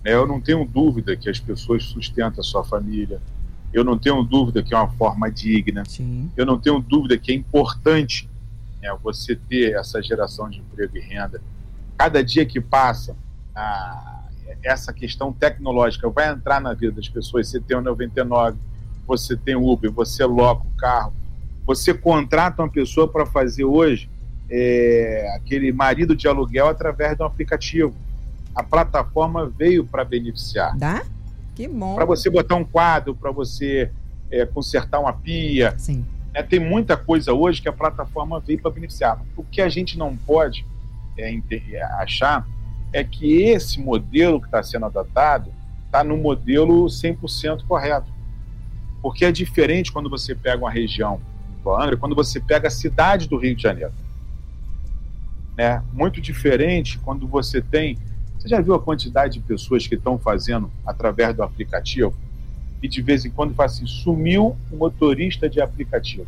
[0.05, 3.21] É, eu não tenho dúvida que as pessoas sustentam a sua família.
[3.73, 5.85] Eu não tenho dúvida que é uma forma digna.
[5.87, 6.31] Sim.
[6.37, 8.29] Eu não tenho dúvida que é importante
[8.83, 11.41] né, você ter essa geração de emprego e renda
[12.03, 13.17] cada dia que passa,
[13.55, 14.25] a,
[14.65, 17.49] essa questão tecnológica vai entrar na vida das pessoas.
[17.49, 18.59] Você tem o 99,
[19.07, 21.13] você tem o Uber, você loca o carro,
[21.65, 24.11] você contrata uma pessoa para fazer hoje
[24.51, 27.95] é, aquele marido de aluguel através de um aplicativo.
[28.53, 30.77] A plataforma veio para beneficiar.
[30.77, 31.05] Dá?
[31.55, 31.95] Que bom.
[31.95, 33.93] Para você botar um quadro, para você
[34.29, 35.73] é, consertar uma pia.
[35.79, 36.05] Sim.
[36.35, 39.23] É, tem muita coisa hoje que a plataforma veio para beneficiar.
[39.37, 40.67] O que a gente não pode
[41.17, 42.47] é, é, achar
[42.93, 45.51] é que esse modelo que está sendo adotado
[45.87, 48.13] está no modelo 100% correto.
[49.01, 51.21] Porque é diferente quando você pega uma região
[51.63, 53.93] do Angra, quando você pega a cidade do Rio de Janeiro.
[55.57, 57.99] É muito diferente quando você tem.
[58.39, 62.15] Você já viu a quantidade de pessoas que estão fazendo através do aplicativo?
[62.83, 66.27] E de vez em quando fala assim: sumiu o motorista de aplicativo.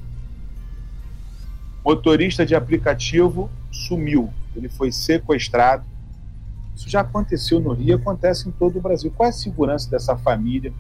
[1.85, 5.85] Motorista de aplicativo sumiu ele foi sequestrado.
[6.75, 9.13] Isso já aconteceu no Rio, acontece em todo o Brasil.
[9.15, 10.73] Qual é a segurança dessa família,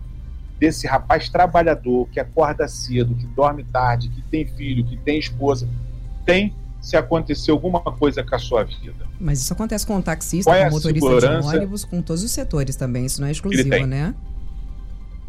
[0.58, 5.68] desse rapaz trabalhador que acorda cedo, que dorme tarde, que tem filho, que tem esposa?
[6.24, 8.94] Tem se acontecer alguma coisa com a sua vida.
[9.18, 11.50] Mas isso acontece com o taxista, é com o motorista segurança?
[11.50, 13.06] de ônibus, com todos os setores também.
[13.06, 14.14] Isso não é exclusivo, né?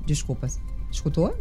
[0.05, 0.47] Desculpa.
[0.91, 1.35] Escutou?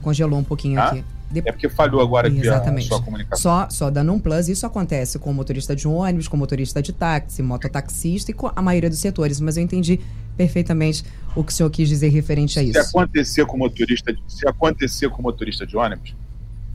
[0.00, 0.86] Congelou um pouquinho ah?
[0.86, 1.04] aqui.
[1.30, 1.40] De...
[1.40, 2.86] É porque falhou agora aqui Exatamente.
[2.86, 3.42] a sua comunicação.
[3.42, 7.42] Só, só dando um plus, isso acontece com motorista de ônibus, com motorista de táxi,
[7.42, 10.00] mototaxista e com a maioria dos setores, mas eu entendi
[10.36, 12.74] perfeitamente o que o senhor quis dizer referente a isso.
[12.74, 16.14] Se acontecer com motorista, se acontecer com motorista de ônibus,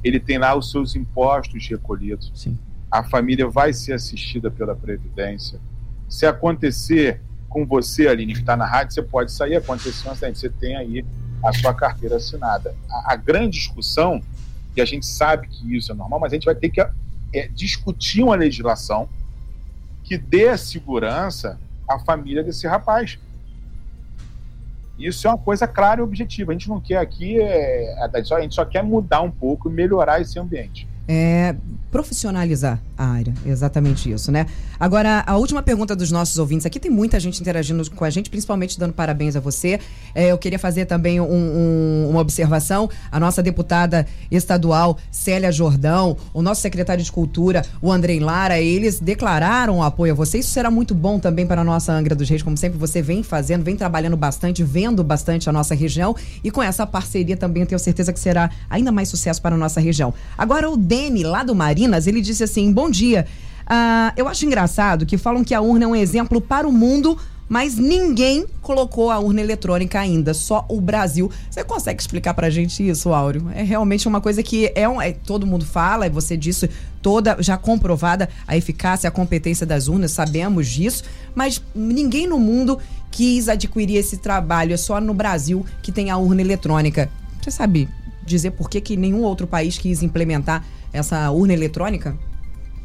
[0.04, 2.32] ele tem lá os seus impostos recolhidos.
[2.36, 2.58] Sim.
[2.90, 5.60] A família vai ser assistida pela previdência.
[6.10, 10.40] Se acontecer com você, Aline, que está na rádio, você pode sair, acontecer um acidente,
[10.40, 11.06] você tem aí
[11.44, 12.76] a sua carteira assinada.
[12.90, 14.22] A, a grande discussão
[14.76, 17.48] e a gente sabe que isso é normal, mas a gente vai ter que é,
[17.50, 19.08] discutir uma legislação
[20.04, 23.20] que dê segurança à família desse rapaz.
[24.98, 26.52] Isso é uma coisa clara e objetiva.
[26.52, 30.22] A gente não quer aqui, é, a gente só quer mudar um pouco e melhorar
[30.22, 30.88] esse ambiente.
[31.08, 31.56] É,
[31.92, 33.34] profissionalizar área.
[33.46, 34.46] Exatamente isso, né?
[34.80, 38.30] Agora, a última pergunta dos nossos ouvintes aqui, tem muita gente interagindo com a gente,
[38.30, 39.80] principalmente dando parabéns a você.
[40.14, 42.90] É, eu queria fazer também um, um, uma observação.
[43.12, 49.00] A nossa deputada estadual, Célia Jordão, o nosso secretário de Cultura, o Andrei Lara, eles
[49.00, 50.40] declararam apoio a você.
[50.40, 53.24] Isso será muito bom também para a nossa Angra dos Reis, como sempre você vem
[53.24, 56.16] fazendo, vem trabalhando bastante, vendo bastante a nossa região.
[56.44, 59.58] E com essa parceria também eu tenho certeza que será ainda mais sucesso para a
[59.58, 60.14] nossa região.
[60.38, 63.26] Agora, o Dene, lá do Marinas, ele disse assim: bom dia.
[63.62, 67.18] Uh, eu acho engraçado que falam que a urna é um exemplo para o mundo,
[67.48, 71.30] mas ninguém colocou a urna eletrônica ainda, só o Brasil.
[71.50, 73.50] Você consegue explicar pra gente isso, Áureo?
[73.54, 76.70] É realmente uma coisa que é, um, é todo mundo fala, e você disse
[77.02, 81.04] toda já comprovada a eficácia, a competência das urnas, sabemos disso,
[81.36, 82.80] mas ninguém no mundo
[83.12, 87.10] quis adquirir esse trabalho, é só no Brasil que tem a urna eletrônica.
[87.42, 87.90] Você sabe
[88.26, 92.18] dizer por que, que nenhum outro país quis implementar essa urna eletrônica?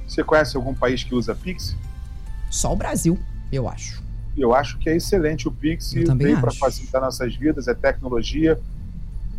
[0.06, 1.76] Você conhece algum país que usa Pix?
[2.50, 3.18] Só o Brasil,
[3.50, 4.02] eu acho.
[4.36, 8.58] Eu acho que é excelente o Pix, veio para facilitar nossas vidas, é tecnologia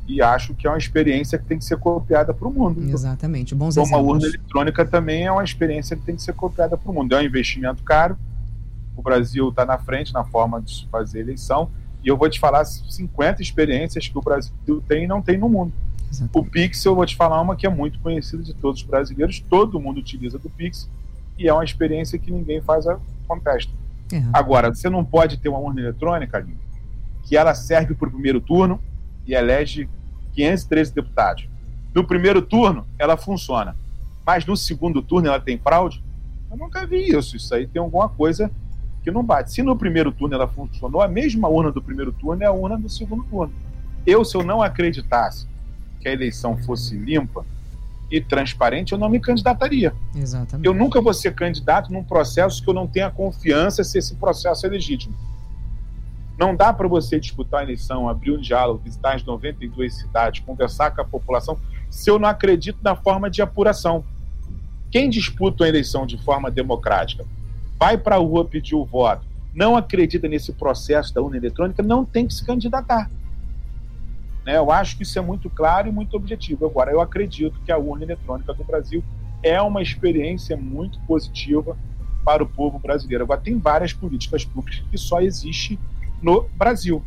[0.07, 2.81] e acho que é uma experiência que tem que ser copiada para o mundo.
[2.89, 4.03] Exatamente, bons então, exemplos.
[4.03, 7.13] Uma urna eletrônica também é uma experiência que tem que ser copiada para o mundo.
[7.13, 8.17] É um investimento caro,
[8.95, 11.69] o Brasil está na frente na forma de fazer eleição,
[12.03, 14.51] e eu vou te falar 50 experiências que o Brasil
[14.87, 15.73] tem e não tem no mundo.
[16.09, 16.37] Exatamente.
[16.37, 19.39] O Pix, eu vou te falar uma que é muito conhecida de todos os brasileiros,
[19.39, 20.89] todo mundo utiliza do Pix
[21.37, 23.71] e é uma experiência que ninguém faz a contesta.
[24.11, 24.23] É.
[24.33, 26.57] Agora, você não pode ter uma urna eletrônica, Aline,
[27.23, 28.81] que ela serve para o primeiro turno
[29.25, 29.89] e elege
[30.33, 31.47] 513 deputados.
[31.93, 33.75] No primeiro turno, ela funciona,
[34.25, 36.03] mas no segundo turno ela tem fraude?
[36.49, 37.35] Eu nunca vi isso.
[37.35, 38.49] Isso aí tem alguma coisa
[39.03, 39.51] que não bate.
[39.51, 42.77] Se no primeiro turno ela funcionou, a mesma urna do primeiro turno é a urna
[42.77, 43.53] do segundo turno.
[44.05, 45.47] Eu, se eu não acreditasse
[45.99, 47.45] que a eleição fosse limpa
[48.09, 49.93] e transparente, eu não me candidataria.
[50.15, 50.65] Exatamente.
[50.65, 54.65] Eu nunca vou ser candidato num processo que eu não tenha confiança se esse processo
[54.65, 55.13] é legítimo.
[56.37, 60.91] Não dá para você disputar a eleição, abrir um diálogo, visitar as 92 cidades, conversar
[60.91, 61.57] com a população,
[61.89, 64.05] se eu não acredito na forma de apuração.
[64.91, 67.25] Quem disputa a eleição de forma democrática,
[67.79, 72.05] vai para a rua pedir o voto, não acredita nesse processo da urna eletrônica, não
[72.05, 73.09] tem que se candidatar.
[74.47, 74.55] Né?
[74.55, 76.65] Eu acho que isso é muito claro e muito objetivo.
[76.65, 79.03] Agora, eu acredito que a urna eletrônica do Brasil
[79.43, 81.77] é uma experiência muito positiva
[82.23, 83.25] para o povo brasileiro.
[83.25, 85.77] Agora, tem várias políticas públicas que só existem
[86.21, 87.03] no Brasil.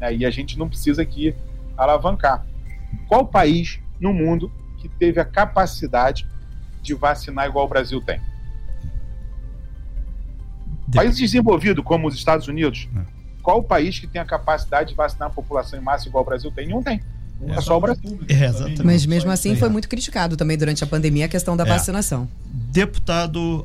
[0.00, 0.16] Né?
[0.16, 1.34] E a gente não precisa aqui
[1.76, 2.46] alavancar.
[3.06, 6.26] Qual país no mundo que teve a capacidade
[6.80, 8.18] de vacinar igual o Brasil tem?
[10.90, 13.15] País desenvolvido como os Estados Unidos, é
[13.46, 16.26] qual o país que tem a capacidade de vacinar a população em massa igual o
[16.26, 16.66] Brasil tem?
[16.66, 17.00] Nenhum tem.
[17.46, 18.18] É, só o Brasil.
[18.28, 21.68] É, Mas mesmo assim foi muito criticado também durante a pandemia a questão da é.
[21.68, 22.28] vacinação.
[22.44, 23.64] Deputado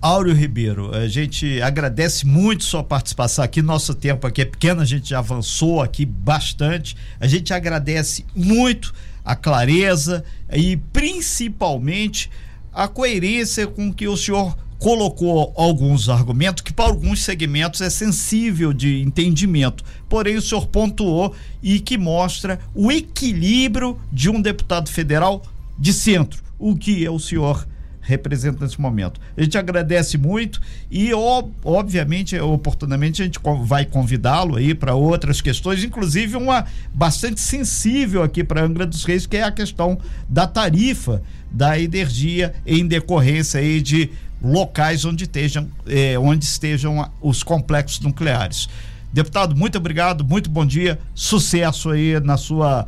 [0.00, 3.62] Áureo Ribeiro, a gente agradece muito sua participação aqui.
[3.62, 6.96] Nosso tempo aqui é pequeno, a gente já avançou aqui bastante.
[7.20, 8.92] A gente agradece muito
[9.24, 12.28] a clareza e principalmente
[12.72, 18.72] a coerência com que o senhor colocou alguns argumentos que para alguns segmentos é sensível
[18.72, 19.84] de entendimento.
[20.08, 25.40] Porém, o senhor pontuou e que mostra o equilíbrio de um deputado federal
[25.78, 27.64] de centro, o que é o senhor
[28.00, 29.20] representa nesse momento.
[29.36, 35.84] A gente agradece muito e, obviamente, oportunamente, a gente vai convidá-lo aí para outras questões,
[35.84, 39.96] inclusive uma bastante sensível aqui para Angra dos Reis, que é a questão
[40.28, 44.10] da tarifa da energia em decorrência aí de
[44.42, 48.68] locais onde estejam, eh, onde estejam os complexos nucleares.
[49.12, 52.86] Deputado, muito obrigado, muito bom dia, sucesso aí na sua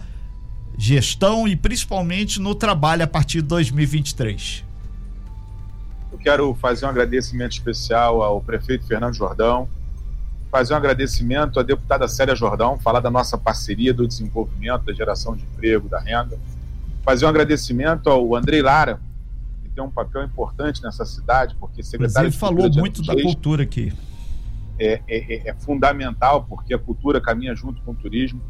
[0.77, 4.65] gestão e principalmente no trabalho a partir de 2023.
[6.11, 9.69] Eu quero fazer um agradecimento especial ao prefeito Fernando Jordão,
[10.51, 15.37] fazer um agradecimento à deputada Célia Jordão, falar da nossa parceria do desenvolvimento, da geração
[15.37, 16.39] de emprego, da renda,
[17.05, 18.99] fazer um agradecimento ao Andrei Lara,
[19.75, 23.93] tem um papel importante nessa cidade, porque secretário Ele falou muito da cultura aqui.
[24.79, 28.41] É, é, é, é, fundamental, porque a cultura caminha junto com o turismo.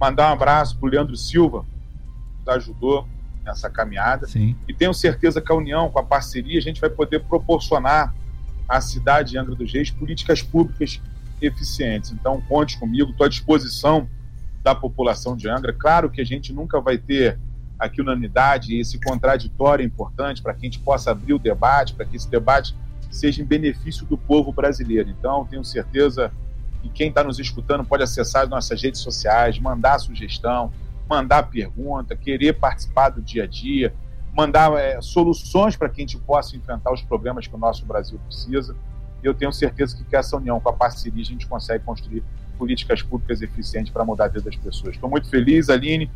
[0.00, 3.06] Mandar um abraço para o Leandro Silva, que nos ajudou
[3.44, 4.26] nessa caminhada.
[4.26, 4.56] Sim.
[4.68, 8.14] E tenho certeza que a união, com a parceria, a gente vai poder proporcionar
[8.68, 11.00] à cidade de Angra dos Reis políticas públicas
[11.40, 12.12] eficientes.
[12.12, 14.08] Então, conte comigo, estou à disposição
[14.62, 15.72] da população de Angra.
[15.72, 17.38] Claro que a gente nunca vai ter
[17.82, 22.06] aqui unanimidade, esse contraditório é importante para que a gente possa abrir o debate, para
[22.06, 22.76] que esse debate
[23.10, 25.10] seja em benefício do povo brasileiro.
[25.10, 26.32] Então, tenho certeza
[26.80, 30.72] que quem está nos escutando pode acessar as nossas redes sociais, mandar sugestão,
[31.08, 33.92] mandar pergunta, querer participar do dia a dia.
[34.32, 38.18] mandar é, soluções para que a gente possa enfrentar os problemas que o nosso Brasil
[38.26, 38.74] precisa.
[39.22, 42.22] Eu tenho certeza que com essa união, com a parceria, a gente consegue construir
[42.56, 44.94] políticas públicas eficientes para mudar a vida das pessoas.
[44.94, 46.10] Estou muito feliz, Aline,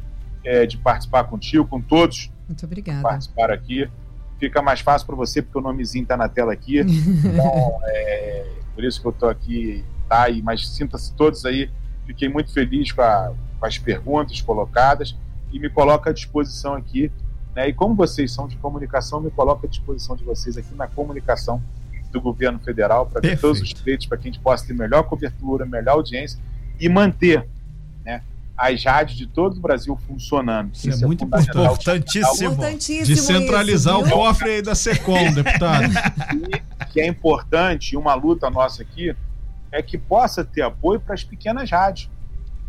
[0.47, 2.31] é, de participar contigo, com todos.
[2.49, 3.03] Muito obrigada.
[3.03, 3.91] Participar aqui.
[4.39, 6.81] Fica mais fácil para você, porque o nomezinho está na tela aqui.
[7.27, 10.23] Então, é, por isso que eu estou aqui, tá?
[10.23, 10.41] aí.
[10.41, 11.69] mas sinta-se todos aí.
[12.07, 15.17] Fiquei muito feliz com, a, com as perguntas colocadas
[15.53, 17.11] e me coloco à disposição aqui.
[17.55, 17.71] Né?
[17.71, 21.61] E como vocês são de comunicação, me coloco à disposição de vocês aqui na comunicação
[22.13, 25.03] do governo federal para ter todos os direitos para que a gente possa ter melhor
[25.03, 26.39] cobertura, melhor audiência
[26.79, 27.49] e manter
[28.05, 28.23] né,
[28.57, 30.73] as rádios de todo o Brasil funcionando.
[30.73, 32.53] Isso, isso é, é muito importantíssimo.
[32.53, 33.07] importantíssimo.
[33.07, 35.93] Descentralizar isso, o cofre aí da SECOM, deputado.
[36.35, 39.15] E que é importante, uma luta nossa aqui,
[39.71, 42.09] é que possa ter apoio para as pequenas rádios.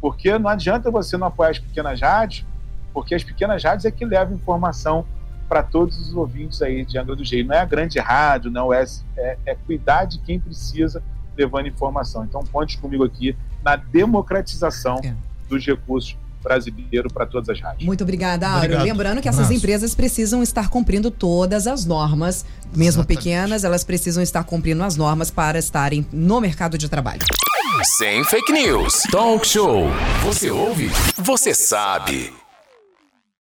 [0.01, 2.45] Porque não adianta você não apoiar as pequenas rádios,
[2.93, 5.05] porque as pequenas rádios é que levam informação
[5.47, 7.47] para todos os ouvintes aí de Angra do Reis.
[7.47, 8.83] Não é a grande rádio, não é,
[9.15, 11.01] é, é cuidar de quem precisa
[11.37, 12.25] levando informação.
[12.25, 15.15] Então conte comigo aqui na democratização é.
[15.47, 17.85] Dos recursos brasileiro para todas as rádios.
[17.85, 18.81] Muito obrigada, Áureo.
[18.81, 23.17] Lembrando que essas empresas precisam estar cumprindo todas as normas, mesmo Exatamente.
[23.17, 27.21] pequenas, elas precisam estar cumprindo as normas para estarem no mercado de trabalho.
[27.97, 29.03] Sem fake news.
[29.11, 29.87] Talk show.
[30.23, 30.89] Você ouve?
[31.17, 32.33] Você sabe.